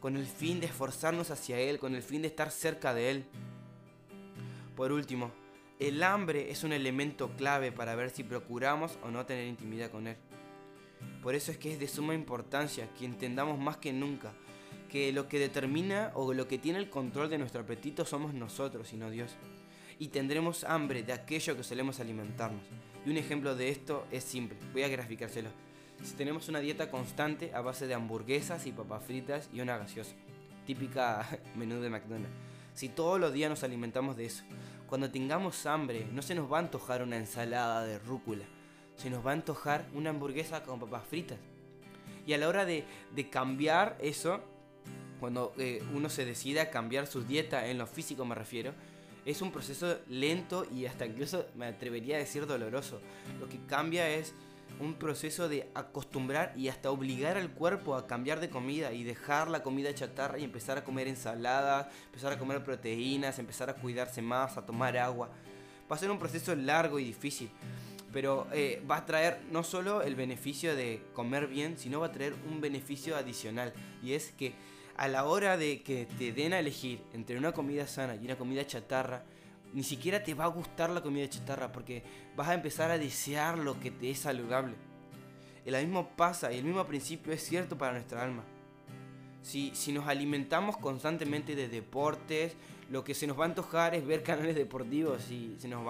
con 0.00 0.16
el 0.16 0.26
fin 0.26 0.60
de 0.60 0.66
esforzarnos 0.66 1.30
hacia 1.30 1.58
Él, 1.58 1.78
con 1.78 1.94
el 1.94 2.02
fin 2.02 2.22
de 2.22 2.28
estar 2.28 2.50
cerca 2.50 2.94
de 2.94 3.10
Él. 3.10 3.24
Por 4.76 4.92
último, 4.92 5.32
el 5.88 6.02
hambre 6.02 6.50
es 6.50 6.64
un 6.64 6.72
elemento 6.72 7.30
clave 7.36 7.72
para 7.72 7.94
ver 7.94 8.10
si 8.10 8.24
procuramos 8.24 8.98
o 9.02 9.10
no 9.10 9.26
tener 9.26 9.46
intimidad 9.46 9.90
con 9.90 10.06
Él. 10.06 10.16
Por 11.22 11.34
eso 11.34 11.50
es 11.50 11.58
que 11.58 11.72
es 11.72 11.80
de 11.80 11.88
suma 11.88 12.14
importancia 12.14 12.88
que 12.98 13.04
entendamos 13.04 13.58
más 13.58 13.76
que 13.76 13.92
nunca 13.92 14.32
que 14.88 15.12
lo 15.12 15.26
que 15.26 15.38
determina 15.38 16.12
o 16.14 16.34
lo 16.34 16.46
que 16.46 16.58
tiene 16.58 16.78
el 16.78 16.90
control 16.90 17.30
de 17.30 17.38
nuestro 17.38 17.62
apetito 17.62 18.04
somos 18.04 18.34
nosotros 18.34 18.92
y 18.92 18.96
no 18.96 19.10
Dios. 19.10 19.34
Y 19.98 20.08
tendremos 20.08 20.64
hambre 20.64 21.02
de 21.02 21.14
aquello 21.14 21.56
que 21.56 21.64
solemos 21.64 21.98
alimentarnos. 21.98 22.64
Y 23.06 23.10
un 23.10 23.16
ejemplo 23.16 23.54
de 23.54 23.70
esto 23.70 24.06
es 24.10 24.22
simple, 24.22 24.58
voy 24.72 24.82
a 24.82 24.88
graficárselo 24.88 25.48
si 26.04 26.14
tenemos 26.14 26.48
una 26.48 26.60
dieta 26.60 26.90
constante 26.90 27.54
a 27.54 27.60
base 27.60 27.86
de 27.86 27.94
hamburguesas 27.94 28.66
y 28.66 28.72
papas 28.72 29.04
fritas 29.04 29.48
y 29.52 29.60
una 29.60 29.78
gaseosa, 29.78 30.14
típica 30.66 31.26
menú 31.56 31.80
de 31.80 31.90
McDonald's. 31.90 32.34
Si 32.74 32.88
todos 32.88 33.20
los 33.20 33.32
días 33.32 33.50
nos 33.50 33.62
alimentamos 33.62 34.16
de 34.16 34.26
eso, 34.26 34.44
cuando 34.92 35.10
tengamos 35.10 35.64
hambre 35.64 36.06
no 36.12 36.20
se 36.20 36.34
nos 36.34 36.52
va 36.52 36.58
a 36.58 36.60
antojar 36.60 37.02
una 37.02 37.16
ensalada 37.16 37.82
de 37.82 37.98
rúcula, 37.98 38.44
se 38.94 39.08
nos 39.08 39.24
va 39.24 39.30
a 39.30 39.32
antojar 39.32 39.88
una 39.94 40.10
hamburguesa 40.10 40.64
con 40.64 40.78
papas 40.78 41.06
fritas. 41.06 41.38
Y 42.26 42.34
a 42.34 42.36
la 42.36 42.46
hora 42.46 42.66
de, 42.66 42.84
cambiar 43.30 43.96
eso, 44.02 44.42
cuando 45.18 45.54
eh, 45.56 45.82
uno 45.94 46.10
se 46.10 46.26
decide 46.26 46.60
a 46.60 46.68
cambiar 46.68 47.06
su 47.06 47.22
dieta, 47.22 47.68
en 47.68 47.78
lo 47.78 47.86
físico 47.86 48.26
me 48.26 48.34
refiero, 48.34 48.74
es 49.24 49.40
un 49.40 49.50
proceso 49.50 49.96
lento 50.08 50.66
y 50.70 50.84
hasta 50.84 51.06
incluso 51.06 51.46
me 51.54 51.64
atrevería 51.64 52.16
a 52.16 52.18
decir 52.18 52.46
doloroso. 52.46 53.00
Lo 53.40 53.48
que 53.48 53.64
cambia 53.64 54.10
es 54.10 54.34
un 54.82 54.94
proceso 54.94 55.48
de 55.48 55.70
acostumbrar 55.74 56.52
y 56.56 56.68
hasta 56.68 56.90
obligar 56.90 57.36
al 57.36 57.50
cuerpo 57.50 57.94
a 57.94 58.06
cambiar 58.06 58.40
de 58.40 58.50
comida 58.50 58.92
y 58.92 59.04
dejar 59.04 59.48
la 59.48 59.62
comida 59.62 59.94
chatarra 59.94 60.38
y 60.38 60.44
empezar 60.44 60.76
a 60.76 60.84
comer 60.84 61.06
ensaladas, 61.06 61.86
empezar 62.06 62.32
a 62.32 62.38
comer 62.38 62.64
proteínas, 62.64 63.38
empezar 63.38 63.70
a 63.70 63.74
cuidarse 63.74 64.20
más, 64.20 64.56
a 64.56 64.66
tomar 64.66 64.96
agua. 64.98 65.30
Va 65.90 65.96
a 65.96 65.98
ser 65.98 66.10
un 66.10 66.18
proceso 66.18 66.54
largo 66.56 66.98
y 66.98 67.04
difícil, 67.04 67.48
pero 68.12 68.48
eh, 68.52 68.82
va 68.90 68.96
a 68.98 69.06
traer 69.06 69.40
no 69.52 69.62
solo 69.62 70.02
el 70.02 70.16
beneficio 70.16 70.74
de 70.74 71.00
comer 71.14 71.46
bien, 71.46 71.78
sino 71.78 72.00
va 72.00 72.06
a 72.06 72.12
traer 72.12 72.34
un 72.50 72.60
beneficio 72.60 73.16
adicional 73.16 73.72
y 74.02 74.14
es 74.14 74.32
que 74.32 74.52
a 74.96 75.06
la 75.06 75.24
hora 75.24 75.56
de 75.56 75.82
que 75.82 76.06
te 76.18 76.32
den 76.32 76.52
a 76.52 76.58
elegir 76.58 77.00
entre 77.12 77.38
una 77.38 77.52
comida 77.52 77.86
sana 77.86 78.16
y 78.16 78.24
una 78.24 78.36
comida 78.36 78.66
chatarra, 78.66 79.24
ni 79.72 79.82
siquiera 79.82 80.22
te 80.22 80.34
va 80.34 80.44
a 80.44 80.48
gustar 80.48 80.90
la 80.90 81.02
comida 81.02 81.28
chatarra 81.28 81.72
porque 81.72 82.02
vas 82.36 82.48
a 82.48 82.54
empezar 82.54 82.90
a 82.90 82.98
desear 82.98 83.58
lo 83.58 83.80
que 83.80 83.90
te 83.90 84.10
es 84.10 84.18
saludable. 84.18 84.74
El 85.64 85.74
mismo 85.86 86.08
pasa 86.16 86.52
y 86.52 86.58
el 86.58 86.64
mismo 86.64 86.84
principio 86.86 87.32
es 87.32 87.42
cierto 87.42 87.78
para 87.78 87.92
nuestra 87.92 88.22
alma. 88.22 88.42
Si, 89.42 89.72
si 89.74 89.92
nos 89.92 90.06
alimentamos 90.06 90.76
constantemente 90.76 91.54
de 91.56 91.68
deportes, 91.68 92.54
lo 92.90 93.04
que 93.04 93.14
se 93.14 93.26
nos 93.26 93.38
va 93.38 93.44
a 93.44 93.48
antojar 93.48 93.94
es 93.94 94.06
ver 94.06 94.22
canales 94.22 94.54
deportivos. 94.54 95.22
Si, 95.22 95.56
nos 95.68 95.82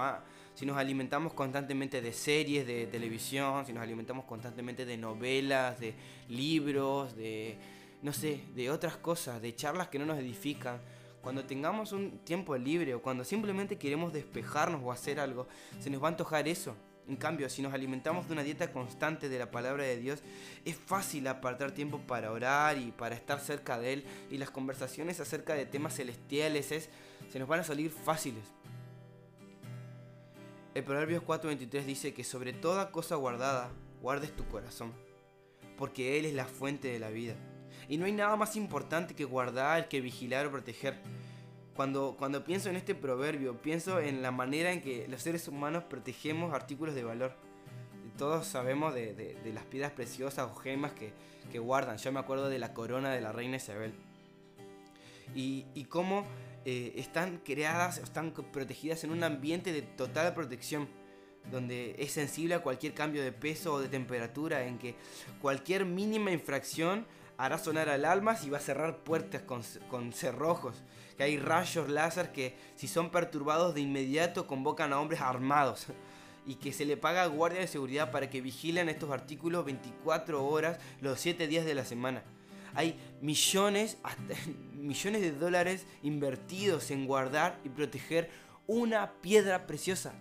si 0.55 0.67
nos 0.67 0.77
alimentamos 0.77 1.33
constantemente 1.33 2.01
de 2.01 2.13
series 2.13 2.67
de 2.67 2.87
televisión, 2.87 3.67
si 3.67 3.73
nos 3.73 3.83
alimentamos 3.83 4.25
constantemente 4.25 4.85
de 4.85 4.97
novelas, 4.97 5.81
de 5.81 5.95
libros, 6.29 7.17
de, 7.17 7.57
no 8.03 8.13
sé, 8.13 8.43
de 8.55 8.71
otras 8.71 8.97
cosas, 8.97 9.43
de 9.43 9.55
charlas 9.55 9.89
que 9.89 9.99
no 9.99 10.07
nos 10.07 10.19
edifican, 10.19 10.81
cuando 11.23 11.45
tengamos 11.45 11.93
un 11.93 12.19
tiempo 12.19 12.57
libre 12.57 12.95
o 12.95 13.01
cuando 13.01 13.25
simplemente 13.25 13.79
queremos 13.79 14.13
despejarnos 14.13 14.81
o 14.85 14.91
hacer 14.91 15.21
algo, 15.21 15.47
se 15.79 15.89
nos 15.89 16.03
va 16.03 16.09
a 16.09 16.11
antojar 16.11 16.49
eso. 16.49 16.77
En 17.09 17.17
cambio, 17.17 17.49
si 17.49 17.63
nos 17.63 17.73
alimentamos 17.73 18.27
de 18.27 18.33
una 18.33 18.43
dieta 18.43 18.73
constante 18.73 19.29
de 19.29 19.39
la 19.39 19.51
palabra 19.51 19.85
de 19.85 19.97
Dios, 19.97 20.23
es 20.65 20.77
fácil 20.77 21.27
apartar 21.27 21.73
tiempo 21.73 22.01
para 22.01 22.31
orar 22.33 22.79
y 22.79 22.93
para 22.93 23.15
estar 23.15 23.41
cerca 23.41 23.79
de 23.79 23.93
Él. 23.93 24.05
Y 24.31 24.39
las 24.39 24.51
conversaciones 24.51 25.21
acerca 25.21 25.55
de 25.55 25.67
temas 25.67 25.95
celestiales 25.95 26.71
es, 26.73 26.91
se 27.31 27.39
nos 27.39 27.49
van 27.49 27.61
a 27.61 27.65
salir 27.65 27.91
fáciles. 27.91 28.45
El 30.75 30.85
Proverbios 30.85 31.23
4:23 31.23 31.85
dice 31.85 32.15
que 32.15 32.25
sobre 32.25 32.53
toda 32.53 32.93
cosa 32.93 33.17
guardada, 33.17 33.71
guardes 34.01 34.35
tu 34.35 34.47
corazón, 34.47 34.93
porque 35.77 36.19
Él 36.19 36.25
es 36.25 36.35
la 36.35 36.47
fuente 36.47 36.89
de 36.89 36.99
la 36.99 37.11
vida. 37.11 37.35
Y 37.93 37.99
no 37.99 38.07
hay 38.07 38.13
nada 38.13 38.37
más 38.37 38.57
importante 38.57 39.15
que 39.15 39.27
guardar, 39.27 39.87
que 39.87 40.01
vigilar 40.01 40.47
o 40.47 40.51
proteger. 40.51 40.97
Cuando, 41.77 42.17
cuando 42.19 42.43
pienso 42.43 42.71
en 42.71 42.77
este 42.77 42.95
proverbio, 42.95 43.61
pienso 43.61 44.01
en 44.01 44.23
la 44.23 44.31
manera 44.31 44.73
en 44.73 44.81
que 44.81 45.07
los 45.09 45.21
seres 45.21 45.47
humanos 45.47 45.85
protegemos 45.85 46.55
artículos 46.55 46.95
de 46.95 47.05
valor. 47.05 47.37
Todos 48.17 48.47
sabemos 48.47 48.95
de, 48.95 49.37
las 49.53 49.67
piedras 49.67 49.93
preciosas 49.93 50.51
o 50.51 50.55
gemas 50.55 50.93
que, 50.93 51.59
guardan. 51.59 51.99
Yo 51.99 52.11
me 52.13 52.21
acuerdo 52.21 52.49
de 52.49 52.59
la 52.59 52.73
corona 52.73 53.11
de 53.11 53.21
la 53.21 53.31
reina 53.31 53.59
Isabel. 53.59 53.93
Y, 55.35 55.67
y 55.75 55.85
cómo 55.85 56.25
eh, 56.65 56.95
están 56.97 57.43
creadas, 57.45 57.99
están 57.99 58.31
protegidas 58.31 59.05
en 59.05 59.11
un 59.11 59.23
ambiente 59.23 59.71
de 59.71 59.83
total 59.83 60.33
protección 60.33 60.89
donde 61.51 61.95
es 61.99 62.13
sensible 62.13 62.55
a 62.55 62.61
cualquier 62.61 62.95
cambio 62.95 63.23
de 63.23 63.33
peso 63.33 63.75
o 63.75 63.81
de 63.81 63.89
temperatura, 63.89 64.65
en 64.65 64.79
que 64.79 64.95
cualquier 65.43 65.85
mínima 65.85 66.31
infracción 66.31 67.05
hará 67.37 67.59
sonar 67.59 67.89
alarmas 67.89 68.45
y 68.45 68.51
va 68.51 68.59
a 68.59 68.61
cerrar 68.61 68.99
puertas 68.99 69.43
con, 69.43 70.13
cerrojos. 70.13 70.77
Que 71.17 71.25
hay 71.25 71.39
rayos 71.39 71.89
láser 71.89 72.33
que 72.33 72.57
si 72.77 72.89
son 72.89 73.11
perturbados 73.11 73.75
de 73.75 73.81
inmediato 73.81 74.47
convocan 74.47 74.93
a 74.93 75.01
hombres 75.01 75.21
armados. 75.21 75.87
Y 76.47 76.57
que 76.57 76.73
se 76.73 76.85
le 76.85 76.97
paga 76.97 77.23
a 77.23 77.29
guardia 77.29 77.61
de 77.61 77.69
seguridad 77.69 78.11
para 78.11 78.29
que 78.29 78.41
vigilen 78.41 78.89
estos 78.89 79.11
artículos 79.11 79.65
24 79.65 80.45
horas 80.45 80.79
los 81.01 81.21
7 81.21 81.47
días 81.47 81.65
de 81.65 81.75
la 81.75 81.85
semana. 81.85 82.23
Hay 82.75 82.99
millones, 83.21 83.99
millones 84.75 85.21
de 85.23 85.33
dólares 85.33 85.87
invertidos 86.03 86.91
en 86.91 87.07
guardar 87.07 87.59
y 87.65 87.69
proteger 87.69 88.31
una 88.67 89.13
piedra 89.21 89.67
preciosa. 89.67 90.15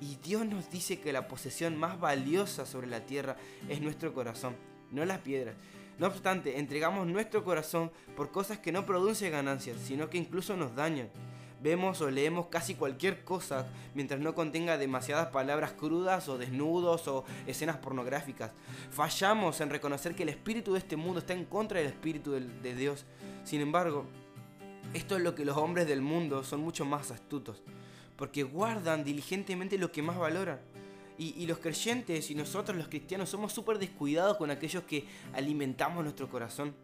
Y 0.00 0.16
Dios 0.16 0.44
nos 0.44 0.70
dice 0.70 1.00
que 1.00 1.12
la 1.12 1.28
posesión 1.28 1.76
más 1.76 1.98
valiosa 1.98 2.66
sobre 2.66 2.88
la 2.88 3.06
tierra 3.06 3.36
es 3.68 3.80
nuestro 3.80 4.12
corazón 4.12 4.54
no 4.90 5.04
las 5.04 5.18
piedras. 5.18 5.54
No 5.98 6.08
obstante, 6.08 6.58
entregamos 6.58 7.06
nuestro 7.06 7.44
corazón 7.44 7.90
por 8.16 8.30
cosas 8.30 8.58
que 8.58 8.72
no 8.72 8.84
producen 8.84 9.32
ganancias, 9.32 9.78
sino 9.80 10.10
que 10.10 10.18
incluso 10.18 10.56
nos 10.56 10.74
dañan. 10.74 11.08
Vemos 11.62 12.00
o 12.02 12.10
leemos 12.10 12.48
casi 12.48 12.74
cualquier 12.74 13.24
cosa 13.24 13.66
mientras 13.94 14.20
no 14.20 14.34
contenga 14.34 14.76
demasiadas 14.76 15.28
palabras 15.28 15.72
crudas 15.72 16.28
o 16.28 16.36
desnudos 16.36 17.08
o 17.08 17.24
escenas 17.46 17.78
pornográficas. 17.78 18.50
Fallamos 18.90 19.60
en 19.60 19.70
reconocer 19.70 20.14
que 20.14 20.24
el 20.24 20.28
espíritu 20.28 20.72
de 20.72 20.80
este 20.80 20.96
mundo 20.96 21.20
está 21.20 21.32
en 21.32 21.44
contra 21.44 21.78
del 21.78 21.88
espíritu 21.88 22.32
de 22.32 22.74
Dios. 22.74 23.06
Sin 23.44 23.60
embargo, 23.60 24.04
esto 24.92 25.16
es 25.16 25.22
lo 25.22 25.34
que 25.34 25.44
los 25.44 25.56
hombres 25.56 25.86
del 25.86 26.02
mundo 26.02 26.44
son 26.44 26.60
mucho 26.60 26.84
más 26.84 27.10
astutos, 27.10 27.62
porque 28.16 28.42
guardan 28.42 29.04
diligentemente 29.04 29.78
lo 29.78 29.90
que 29.90 30.02
más 30.02 30.18
valoran 30.18 30.60
y, 31.18 31.46
los 31.46 31.58
creyentes 31.58 32.30
y 32.30 32.34
nosotros 32.34 32.76
los 32.76 32.88
cristianos 32.88 33.28
somos 33.28 33.52
súper 33.52 33.78
descuidados 33.78 34.36
con 34.36 34.50
aquellos 34.50 34.82
que 34.84 35.04
alimentamos 35.32 36.02
nuestro 36.02 36.28
corazón. 36.28 36.74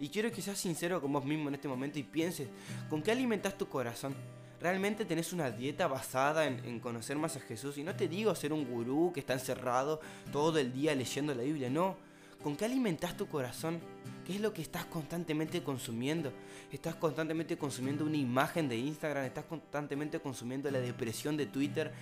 Y 0.00 0.08
quiero 0.08 0.30
que 0.30 0.42
seas 0.42 0.58
sincero 0.58 1.00
con 1.00 1.12
vos 1.12 1.24
mismo 1.24 1.48
en 1.48 1.54
este 1.54 1.68
momento 1.68 1.98
y 1.98 2.02
pienses, 2.02 2.48
¿con 2.90 3.02
qué 3.02 3.12
alimentas 3.12 3.56
tu 3.56 3.68
corazón? 3.68 4.14
¿Realmente 4.60 5.04
tenés 5.04 5.32
una 5.32 5.50
dieta 5.50 5.86
basada 5.86 6.46
en, 6.46 6.64
en, 6.64 6.80
conocer 6.80 7.16
más 7.16 7.36
a 7.36 7.40
Jesús? 7.40 7.78
Y 7.78 7.82
no 7.82 7.94
te 7.94 8.08
digo 8.08 8.34
ser 8.34 8.52
un 8.52 8.64
gurú 8.64 9.12
que 9.12 9.20
está 9.20 9.34
encerrado 9.34 10.00
todo 10.32 10.58
el 10.58 10.72
día 10.72 10.94
leyendo 10.94 11.34
la 11.34 11.42
Biblia, 11.42 11.70
no. 11.70 11.96
¿Con 12.42 12.56
qué 12.56 12.64
alimentas 12.64 13.16
tu 13.16 13.26
corazón? 13.26 13.80
¿Qué 14.26 14.34
es 14.34 14.40
lo 14.40 14.52
que 14.52 14.62
estás 14.62 14.84
constantemente 14.86 15.62
consumiendo? 15.62 16.32
¿Estás 16.70 16.96
constantemente 16.96 17.56
consumiendo 17.56 18.04
una 18.04 18.16
imagen 18.16 18.68
de 18.68 18.76
Instagram? 18.76 19.24
¿Estás 19.24 19.44
constantemente 19.44 20.20
consumiendo 20.20 20.70
la 20.70 20.80
depresión 20.80 21.36
de 21.36 21.46
Twitter? 21.46 21.92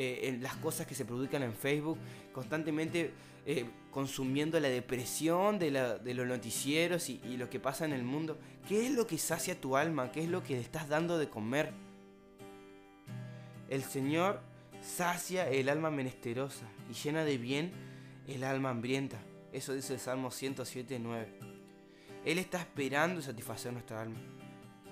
Eh, 0.00 0.28
en 0.28 0.44
las 0.44 0.54
cosas 0.54 0.86
que 0.86 0.94
se 0.94 1.04
publican 1.04 1.42
en 1.42 1.52
Facebook, 1.52 1.98
constantemente 2.32 3.10
eh, 3.44 3.68
consumiendo 3.90 4.60
la 4.60 4.68
depresión 4.68 5.58
de, 5.58 5.72
los 5.72 6.24
noticieros 6.24 7.08
y, 7.08 7.36
lo 7.36 7.50
que 7.50 7.58
pasa 7.58 7.84
en 7.84 7.92
el 7.92 8.04
mundo. 8.04 8.38
¿Qué 8.68 8.86
es 8.86 8.92
lo 8.92 9.08
que 9.08 9.18
sacia 9.18 9.60
tu 9.60 9.76
alma? 9.76 10.12
¿Qué 10.12 10.22
es 10.22 10.28
lo 10.28 10.44
que 10.44 10.54
le 10.54 10.60
estás 10.60 10.88
dando 10.88 11.18
de 11.18 11.28
comer? 11.28 11.72
El 13.68 13.82
Señor 13.82 14.40
sacia 14.82 15.50
el 15.50 15.68
alma 15.68 15.90
menesterosa 15.90 16.68
y 16.88 16.92
llena 16.92 17.24
de 17.24 17.36
bien 17.36 17.72
el 18.28 18.44
alma 18.44 18.70
hambrienta. 18.70 19.18
Eso 19.52 19.74
dice 19.74 19.94
el 19.94 20.00
Salmo 20.00 20.30
107, 20.30 20.96
9. 21.00 21.28
Él 22.24 22.38
está 22.38 22.58
esperando 22.60 23.20
satisfacer 23.20 23.72
nuestra 23.72 24.00
alma. 24.00 24.20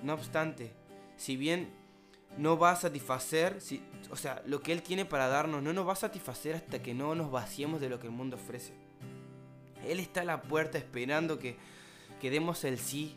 No 0.02 0.14
obstante, 0.14 0.72
si 1.16 1.36
bien 1.36 1.85
no 2.38 2.58
va 2.58 2.72
a 2.72 2.76
satisfacer, 2.76 3.60
si, 3.60 3.82
o 4.10 4.16
sea, 4.16 4.42
lo 4.46 4.60
que 4.60 4.72
Él 4.72 4.82
tiene 4.82 5.04
para 5.04 5.28
darnos 5.28 5.62
no 5.62 5.72
nos 5.72 5.86
va 5.86 5.94
a 5.94 5.96
satisfacer 5.96 6.54
hasta 6.54 6.82
que 6.82 6.94
no 6.94 7.14
nos 7.14 7.30
vaciemos 7.30 7.80
de 7.80 7.88
lo 7.88 7.98
que 7.98 8.06
el 8.06 8.12
mundo 8.12 8.36
ofrece. 8.36 8.72
Él 9.86 10.00
está 10.00 10.22
a 10.22 10.24
la 10.24 10.42
puerta 10.42 10.78
esperando 10.78 11.38
que, 11.38 11.56
que 12.20 12.30
demos 12.30 12.64
el 12.64 12.78
sí. 12.78 13.16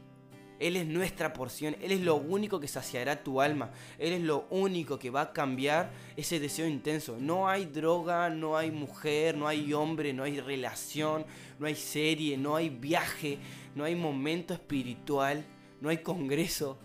Él 0.59 0.75
es 0.75 0.85
nuestra 0.85 1.31
porción, 1.31 1.77
Él 1.79 1.93
es 1.93 2.01
lo 2.01 2.15
único 2.17 2.59
que 2.59 2.67
saciará 2.67 3.23
tu 3.23 3.39
alma, 3.39 3.71
Él 3.97 4.11
es 4.11 4.21
lo 4.21 4.45
único 4.49 4.99
que 4.99 5.09
va 5.09 5.21
a 5.21 5.31
cambiar 5.31 5.89
ese 6.17 6.37
deseo 6.41 6.67
intenso. 6.67 7.15
No 7.17 7.47
hay 7.47 7.65
droga, 7.65 8.29
no 8.29 8.57
hay 8.57 8.69
mujer, 8.69 9.37
no 9.37 9.47
hay 9.47 9.71
hombre, 9.71 10.11
no 10.11 10.23
hay 10.23 10.41
relación, 10.41 11.25
no 11.59 11.65
hay 11.65 11.75
serie, 11.75 12.37
no 12.37 12.57
hay 12.57 12.69
viaje, 12.69 13.39
no 13.73 13.85
hay 13.85 13.95
momento 13.95 14.53
espiritual, 14.53 15.45
no 15.79 15.87
hay 15.87 15.99
congreso, 15.99 16.77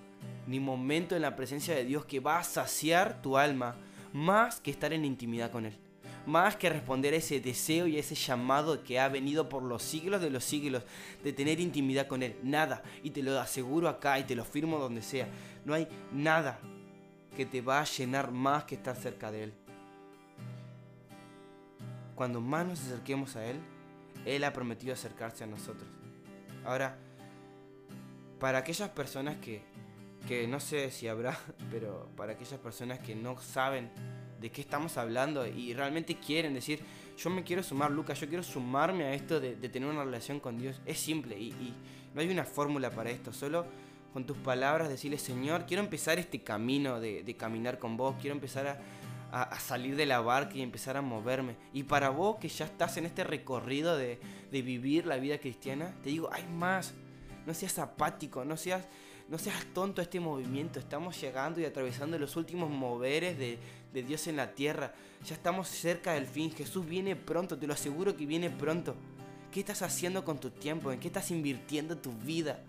ni 0.47 0.61
momento 0.61 1.17
en 1.17 1.23
la 1.23 1.37
presencia 1.37 1.75
de 1.75 1.85
Dios 1.85 2.05
que 2.05 2.21
va 2.21 2.39
a 2.39 2.45
saciar 2.45 3.23
tu 3.23 3.37
alma 3.37 3.77
más 4.13 4.61
que 4.61 4.71
estar 4.71 4.93
en 4.93 5.05
intimidad 5.05 5.51
con 5.51 5.67
Él. 5.67 5.77
Más 6.27 6.57
que 6.57 6.71
responder 6.71 7.13
a 7.13 7.19
ese 7.19 7.41
deseo 7.41 7.87
y 7.87 7.97
a 7.97 8.01
ese 8.01 8.15
llamado 8.15 8.83
que 8.83 8.99
ha 8.99 9.09
venido 9.09 9.49
por 9.49 9.63
los 9.63 9.83
siglos 9.83 10.23
de 10.23 10.31
los 10.31 10.45
siglos 10.45 10.83
de 11.23 11.33
tener 11.33 11.61
intimidad 11.61 12.07
con 12.07 12.23
Él. 12.23 12.37
Nada. 12.43 12.83
Y 13.03 13.11
te 13.11 13.23
lo 13.23 13.39
aseguro 13.39 13.89
acá 13.89 14.19
y 14.19 14.25
te 14.25 14.35
lo 14.35 14.45
firmo 14.45 14.79
donde 14.79 15.03
sea. 15.03 15.29
No 15.65 15.75
hay 15.75 15.87
nada 16.13 16.61
que 17.37 17.45
te 17.45 17.61
va 17.61 17.81
a 17.81 17.85
llenar 17.85 18.31
más 18.31 18.65
que 18.65 18.77
estar 18.77 18.97
cerca 18.97 19.31
de 19.31 19.45
Él. 19.45 19.55
Cuando 22.15 22.41
más 22.41 22.67
nos 22.67 22.81
acerquemos 22.81 23.37
a 23.37 23.45
Él, 23.45 23.59
Él 24.25 24.45
ha 24.45 24.53
prometido 24.53 24.95
acercarse 24.95 25.45
a 25.45 25.49
nosotros. 25.49 25.89
Ahora, 26.65 26.97
para 28.39 28.59
aquellas 28.59 28.89
personas 28.91 29.37
que 29.37 29.63
que 30.27 30.49
no 30.49 30.61
sé 30.61 30.91
si 30.91 31.09
habrá, 31.09 31.39
pero 31.71 32.09
para 32.17 32.33
aquellas 32.33 32.61
personas 32.61 32.99
que 32.99 33.15
no 33.15 33.39
saben 33.41 33.91
de 34.41 34.51
qué 34.51 34.61
estamos 34.61 34.99
hablando 34.99 35.47
y 35.47 35.73
realmente 35.73 36.17
quieren 36.17 36.55
decir, 36.55 36.81
yo 37.17 37.31
me 37.31 37.45
quiero 37.45 37.63
sumar, 37.63 37.91
Lucas, 37.91 38.21
yo 38.21 38.29
quiero 38.29 38.43
sumarme 38.43 39.05
a 39.05 39.15
esto 39.15 39.41
de, 39.41 39.55
tener 39.69 39.89
una 39.89 40.05
relación 40.05 40.41
con 40.41 40.59
Dios, 40.59 40.81
es 40.85 40.99
simple 40.99 41.39
y, 41.39 41.75
no 42.15 42.21
hay 42.21 42.29
una 42.29 42.45
fórmula 42.45 42.91
para 42.91 43.11
esto, 43.11 43.33
solo 43.33 43.67
con 44.13 44.25
tus 44.25 44.37
palabras 44.37 44.89
decirle, 44.89 45.19
Señor, 45.19 45.67
quiero 45.67 45.83
empezar 45.83 46.19
este 46.19 46.43
camino 46.43 47.01
de, 47.01 47.37
caminar 47.37 47.81
con 47.81 47.97
vos, 47.97 48.15
quiero 48.21 48.37
empezar 48.37 48.81
a, 49.33 49.59
salir 49.59 49.97
de 49.97 50.07
la 50.07 50.21
barca 50.21 50.55
y 50.55 50.63
empezar 50.63 50.97
a 50.97 51.03
moverme. 51.03 51.57
Y 51.73 51.83
para 51.83 52.11
vos 52.11 52.37
que 52.37 52.49
ya 52.49 52.67
estás 52.67 52.99
en 52.99 53.07
este 53.07 53.25
recorrido 53.25 53.97
de, 53.97 54.21
vivir 54.53 55.07
la 55.07 55.17
vida 55.17 55.39
cristiana, 55.39 55.93
te 56.05 56.11
digo, 56.11 56.29
hay 56.33 56.45
más, 56.45 56.95
no 57.47 57.53
seas 57.53 57.81
apático, 57.81 58.45
no 58.45 58.57
seas 58.57 58.87
no 59.29 59.39
seas 59.39 59.65
tonto 59.73 60.03
este 60.03 60.21
movimiento, 60.21 60.79
estamos 60.79 61.21
llegando 61.21 61.61
y 61.61 61.65
atravesando 61.65 62.19
los 62.19 62.37
últimos 62.37 62.71
moveres 62.71 63.39
de 63.39 63.59
Dios 64.03 64.27
en 64.27 64.37
la 64.37 64.55
tierra, 64.55 64.93
ya 65.25 65.35
estamos 65.35 65.69
cerca 65.69 66.13
del 66.13 66.27
fin, 66.27 66.53
Jesús 66.53 66.87
viene 66.87 67.17
pronto, 67.17 67.59
te 67.59 67.67
lo 67.67 67.73
aseguro 67.73 68.17
que 68.17 68.27
viene 68.27 68.51
pronto. 68.51 68.95
¿Qué 69.51 69.61
estás 69.61 69.83
haciendo 69.83 70.25
con 70.25 70.39
tu 70.39 70.51
tiempo? 70.51 70.91
¿En 70.91 70.99
qué 70.99 71.07
estás 71.07 71.31
invirtiendo 71.31 71.97
tu 71.97 72.13
vida? 72.13 72.61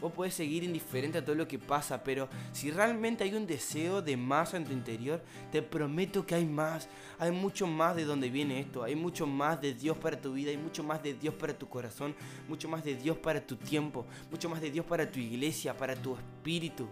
Vos 0.00 0.12
puedes 0.12 0.34
seguir 0.34 0.62
indiferente 0.62 1.18
a 1.18 1.24
todo 1.24 1.34
lo 1.34 1.48
que 1.48 1.58
pasa, 1.58 2.04
pero 2.04 2.28
si 2.52 2.70
realmente 2.70 3.24
hay 3.24 3.34
un 3.34 3.46
deseo 3.46 4.02
de 4.02 4.14
más 4.14 4.52
en 4.52 4.64
tu 4.64 4.72
interior, 4.72 5.22
te 5.50 5.62
prometo 5.62 6.26
que 6.26 6.34
hay 6.34 6.44
más. 6.44 6.86
Hay 7.18 7.30
mucho 7.30 7.66
más 7.66 7.96
de 7.96 8.04
donde 8.04 8.28
viene 8.28 8.60
esto. 8.60 8.82
Hay 8.82 8.94
mucho 8.94 9.26
más 9.26 9.58
de 9.58 9.72
Dios 9.72 9.96
para 9.96 10.20
tu 10.20 10.34
vida. 10.34 10.50
Hay 10.50 10.58
mucho 10.58 10.82
más 10.82 11.02
de 11.02 11.14
Dios 11.14 11.34
para 11.34 11.56
tu 11.56 11.66
corazón. 11.66 12.14
Mucho 12.46 12.68
más 12.68 12.84
de 12.84 12.94
Dios 12.94 13.16
para 13.16 13.40
tu 13.40 13.56
tiempo. 13.56 14.04
Mucho 14.30 14.50
más 14.50 14.60
de 14.60 14.70
Dios 14.70 14.84
para 14.84 15.10
tu 15.10 15.18
iglesia, 15.18 15.74
para 15.74 15.96
tu 15.96 16.14
espíritu. 16.14 16.86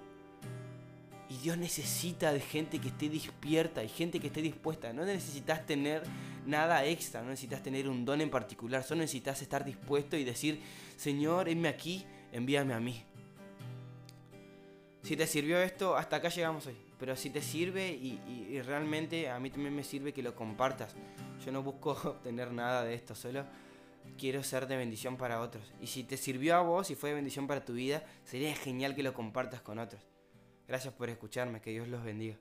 Y 1.28 1.36
Dios 1.36 1.58
necesita 1.58 2.32
de 2.32 2.40
gente 2.40 2.78
que 2.78 2.88
esté 2.88 3.10
despierta 3.10 3.84
y 3.84 3.88
gente 3.88 4.18
que 4.18 4.28
esté 4.28 4.40
dispuesta. 4.40 4.94
No 4.94 5.04
necesitas 5.04 5.66
tener 5.66 6.02
nada 6.46 6.84
extra, 6.86 7.20
no 7.20 7.28
necesitas 7.28 7.62
tener 7.62 7.86
un 7.86 8.06
don 8.06 8.22
en 8.22 8.30
particular. 8.30 8.82
Solo 8.82 9.02
necesitas 9.02 9.42
estar 9.42 9.62
dispuesto 9.62 10.16
y 10.16 10.24
decir, 10.24 10.62
Señor, 10.96 11.50
heme 11.50 11.68
aquí 11.68 12.06
envíame 12.34 12.74
a 12.74 12.80
mí. 12.80 13.02
Si 15.02 15.16
te 15.16 15.26
sirvió 15.26 15.58
esto, 15.60 15.96
hasta 15.96 16.16
acá 16.16 16.28
llegamos 16.28 16.66
hoy. 16.66 16.76
Pero 16.98 17.16
si 17.16 17.30
te 17.30 17.40
sirve 17.40 17.88
y, 17.88 18.20
y 18.50 18.60
realmente 18.62 19.30
a 19.30 19.38
mí 19.38 19.50
también 19.50 19.74
me 19.74 19.84
sirve 19.84 20.12
que 20.12 20.22
lo 20.22 20.34
compartas. 20.34 20.94
Yo 21.44 21.52
no 21.52 21.62
busco 21.62 21.90
obtener 22.04 22.52
nada 22.52 22.84
de 22.84 22.94
esto, 22.94 23.14
solo 23.14 23.44
quiero 24.18 24.42
ser 24.42 24.66
de 24.66 24.76
bendición 24.76 25.16
para 25.16 25.40
otros. 25.40 25.72
Y 25.80 25.86
si 25.86 26.04
te 26.04 26.16
sirvió 26.16 26.56
a 26.56 26.60
vos 26.60 26.90
y 26.90 26.94
fue 26.94 27.10
de 27.10 27.16
bendición 27.16 27.46
para 27.46 27.64
tu 27.64 27.72
vida, 27.72 28.04
sería 28.24 28.54
genial 28.54 28.94
que 28.94 29.02
lo 29.02 29.14
compartas 29.14 29.60
con 29.62 29.78
otros. 29.78 30.02
Gracias 30.68 30.94
por 30.94 31.10
escucharme, 31.10 31.60
que 31.60 31.70
Dios 31.70 31.88
los 31.88 32.02
bendiga. 32.04 32.36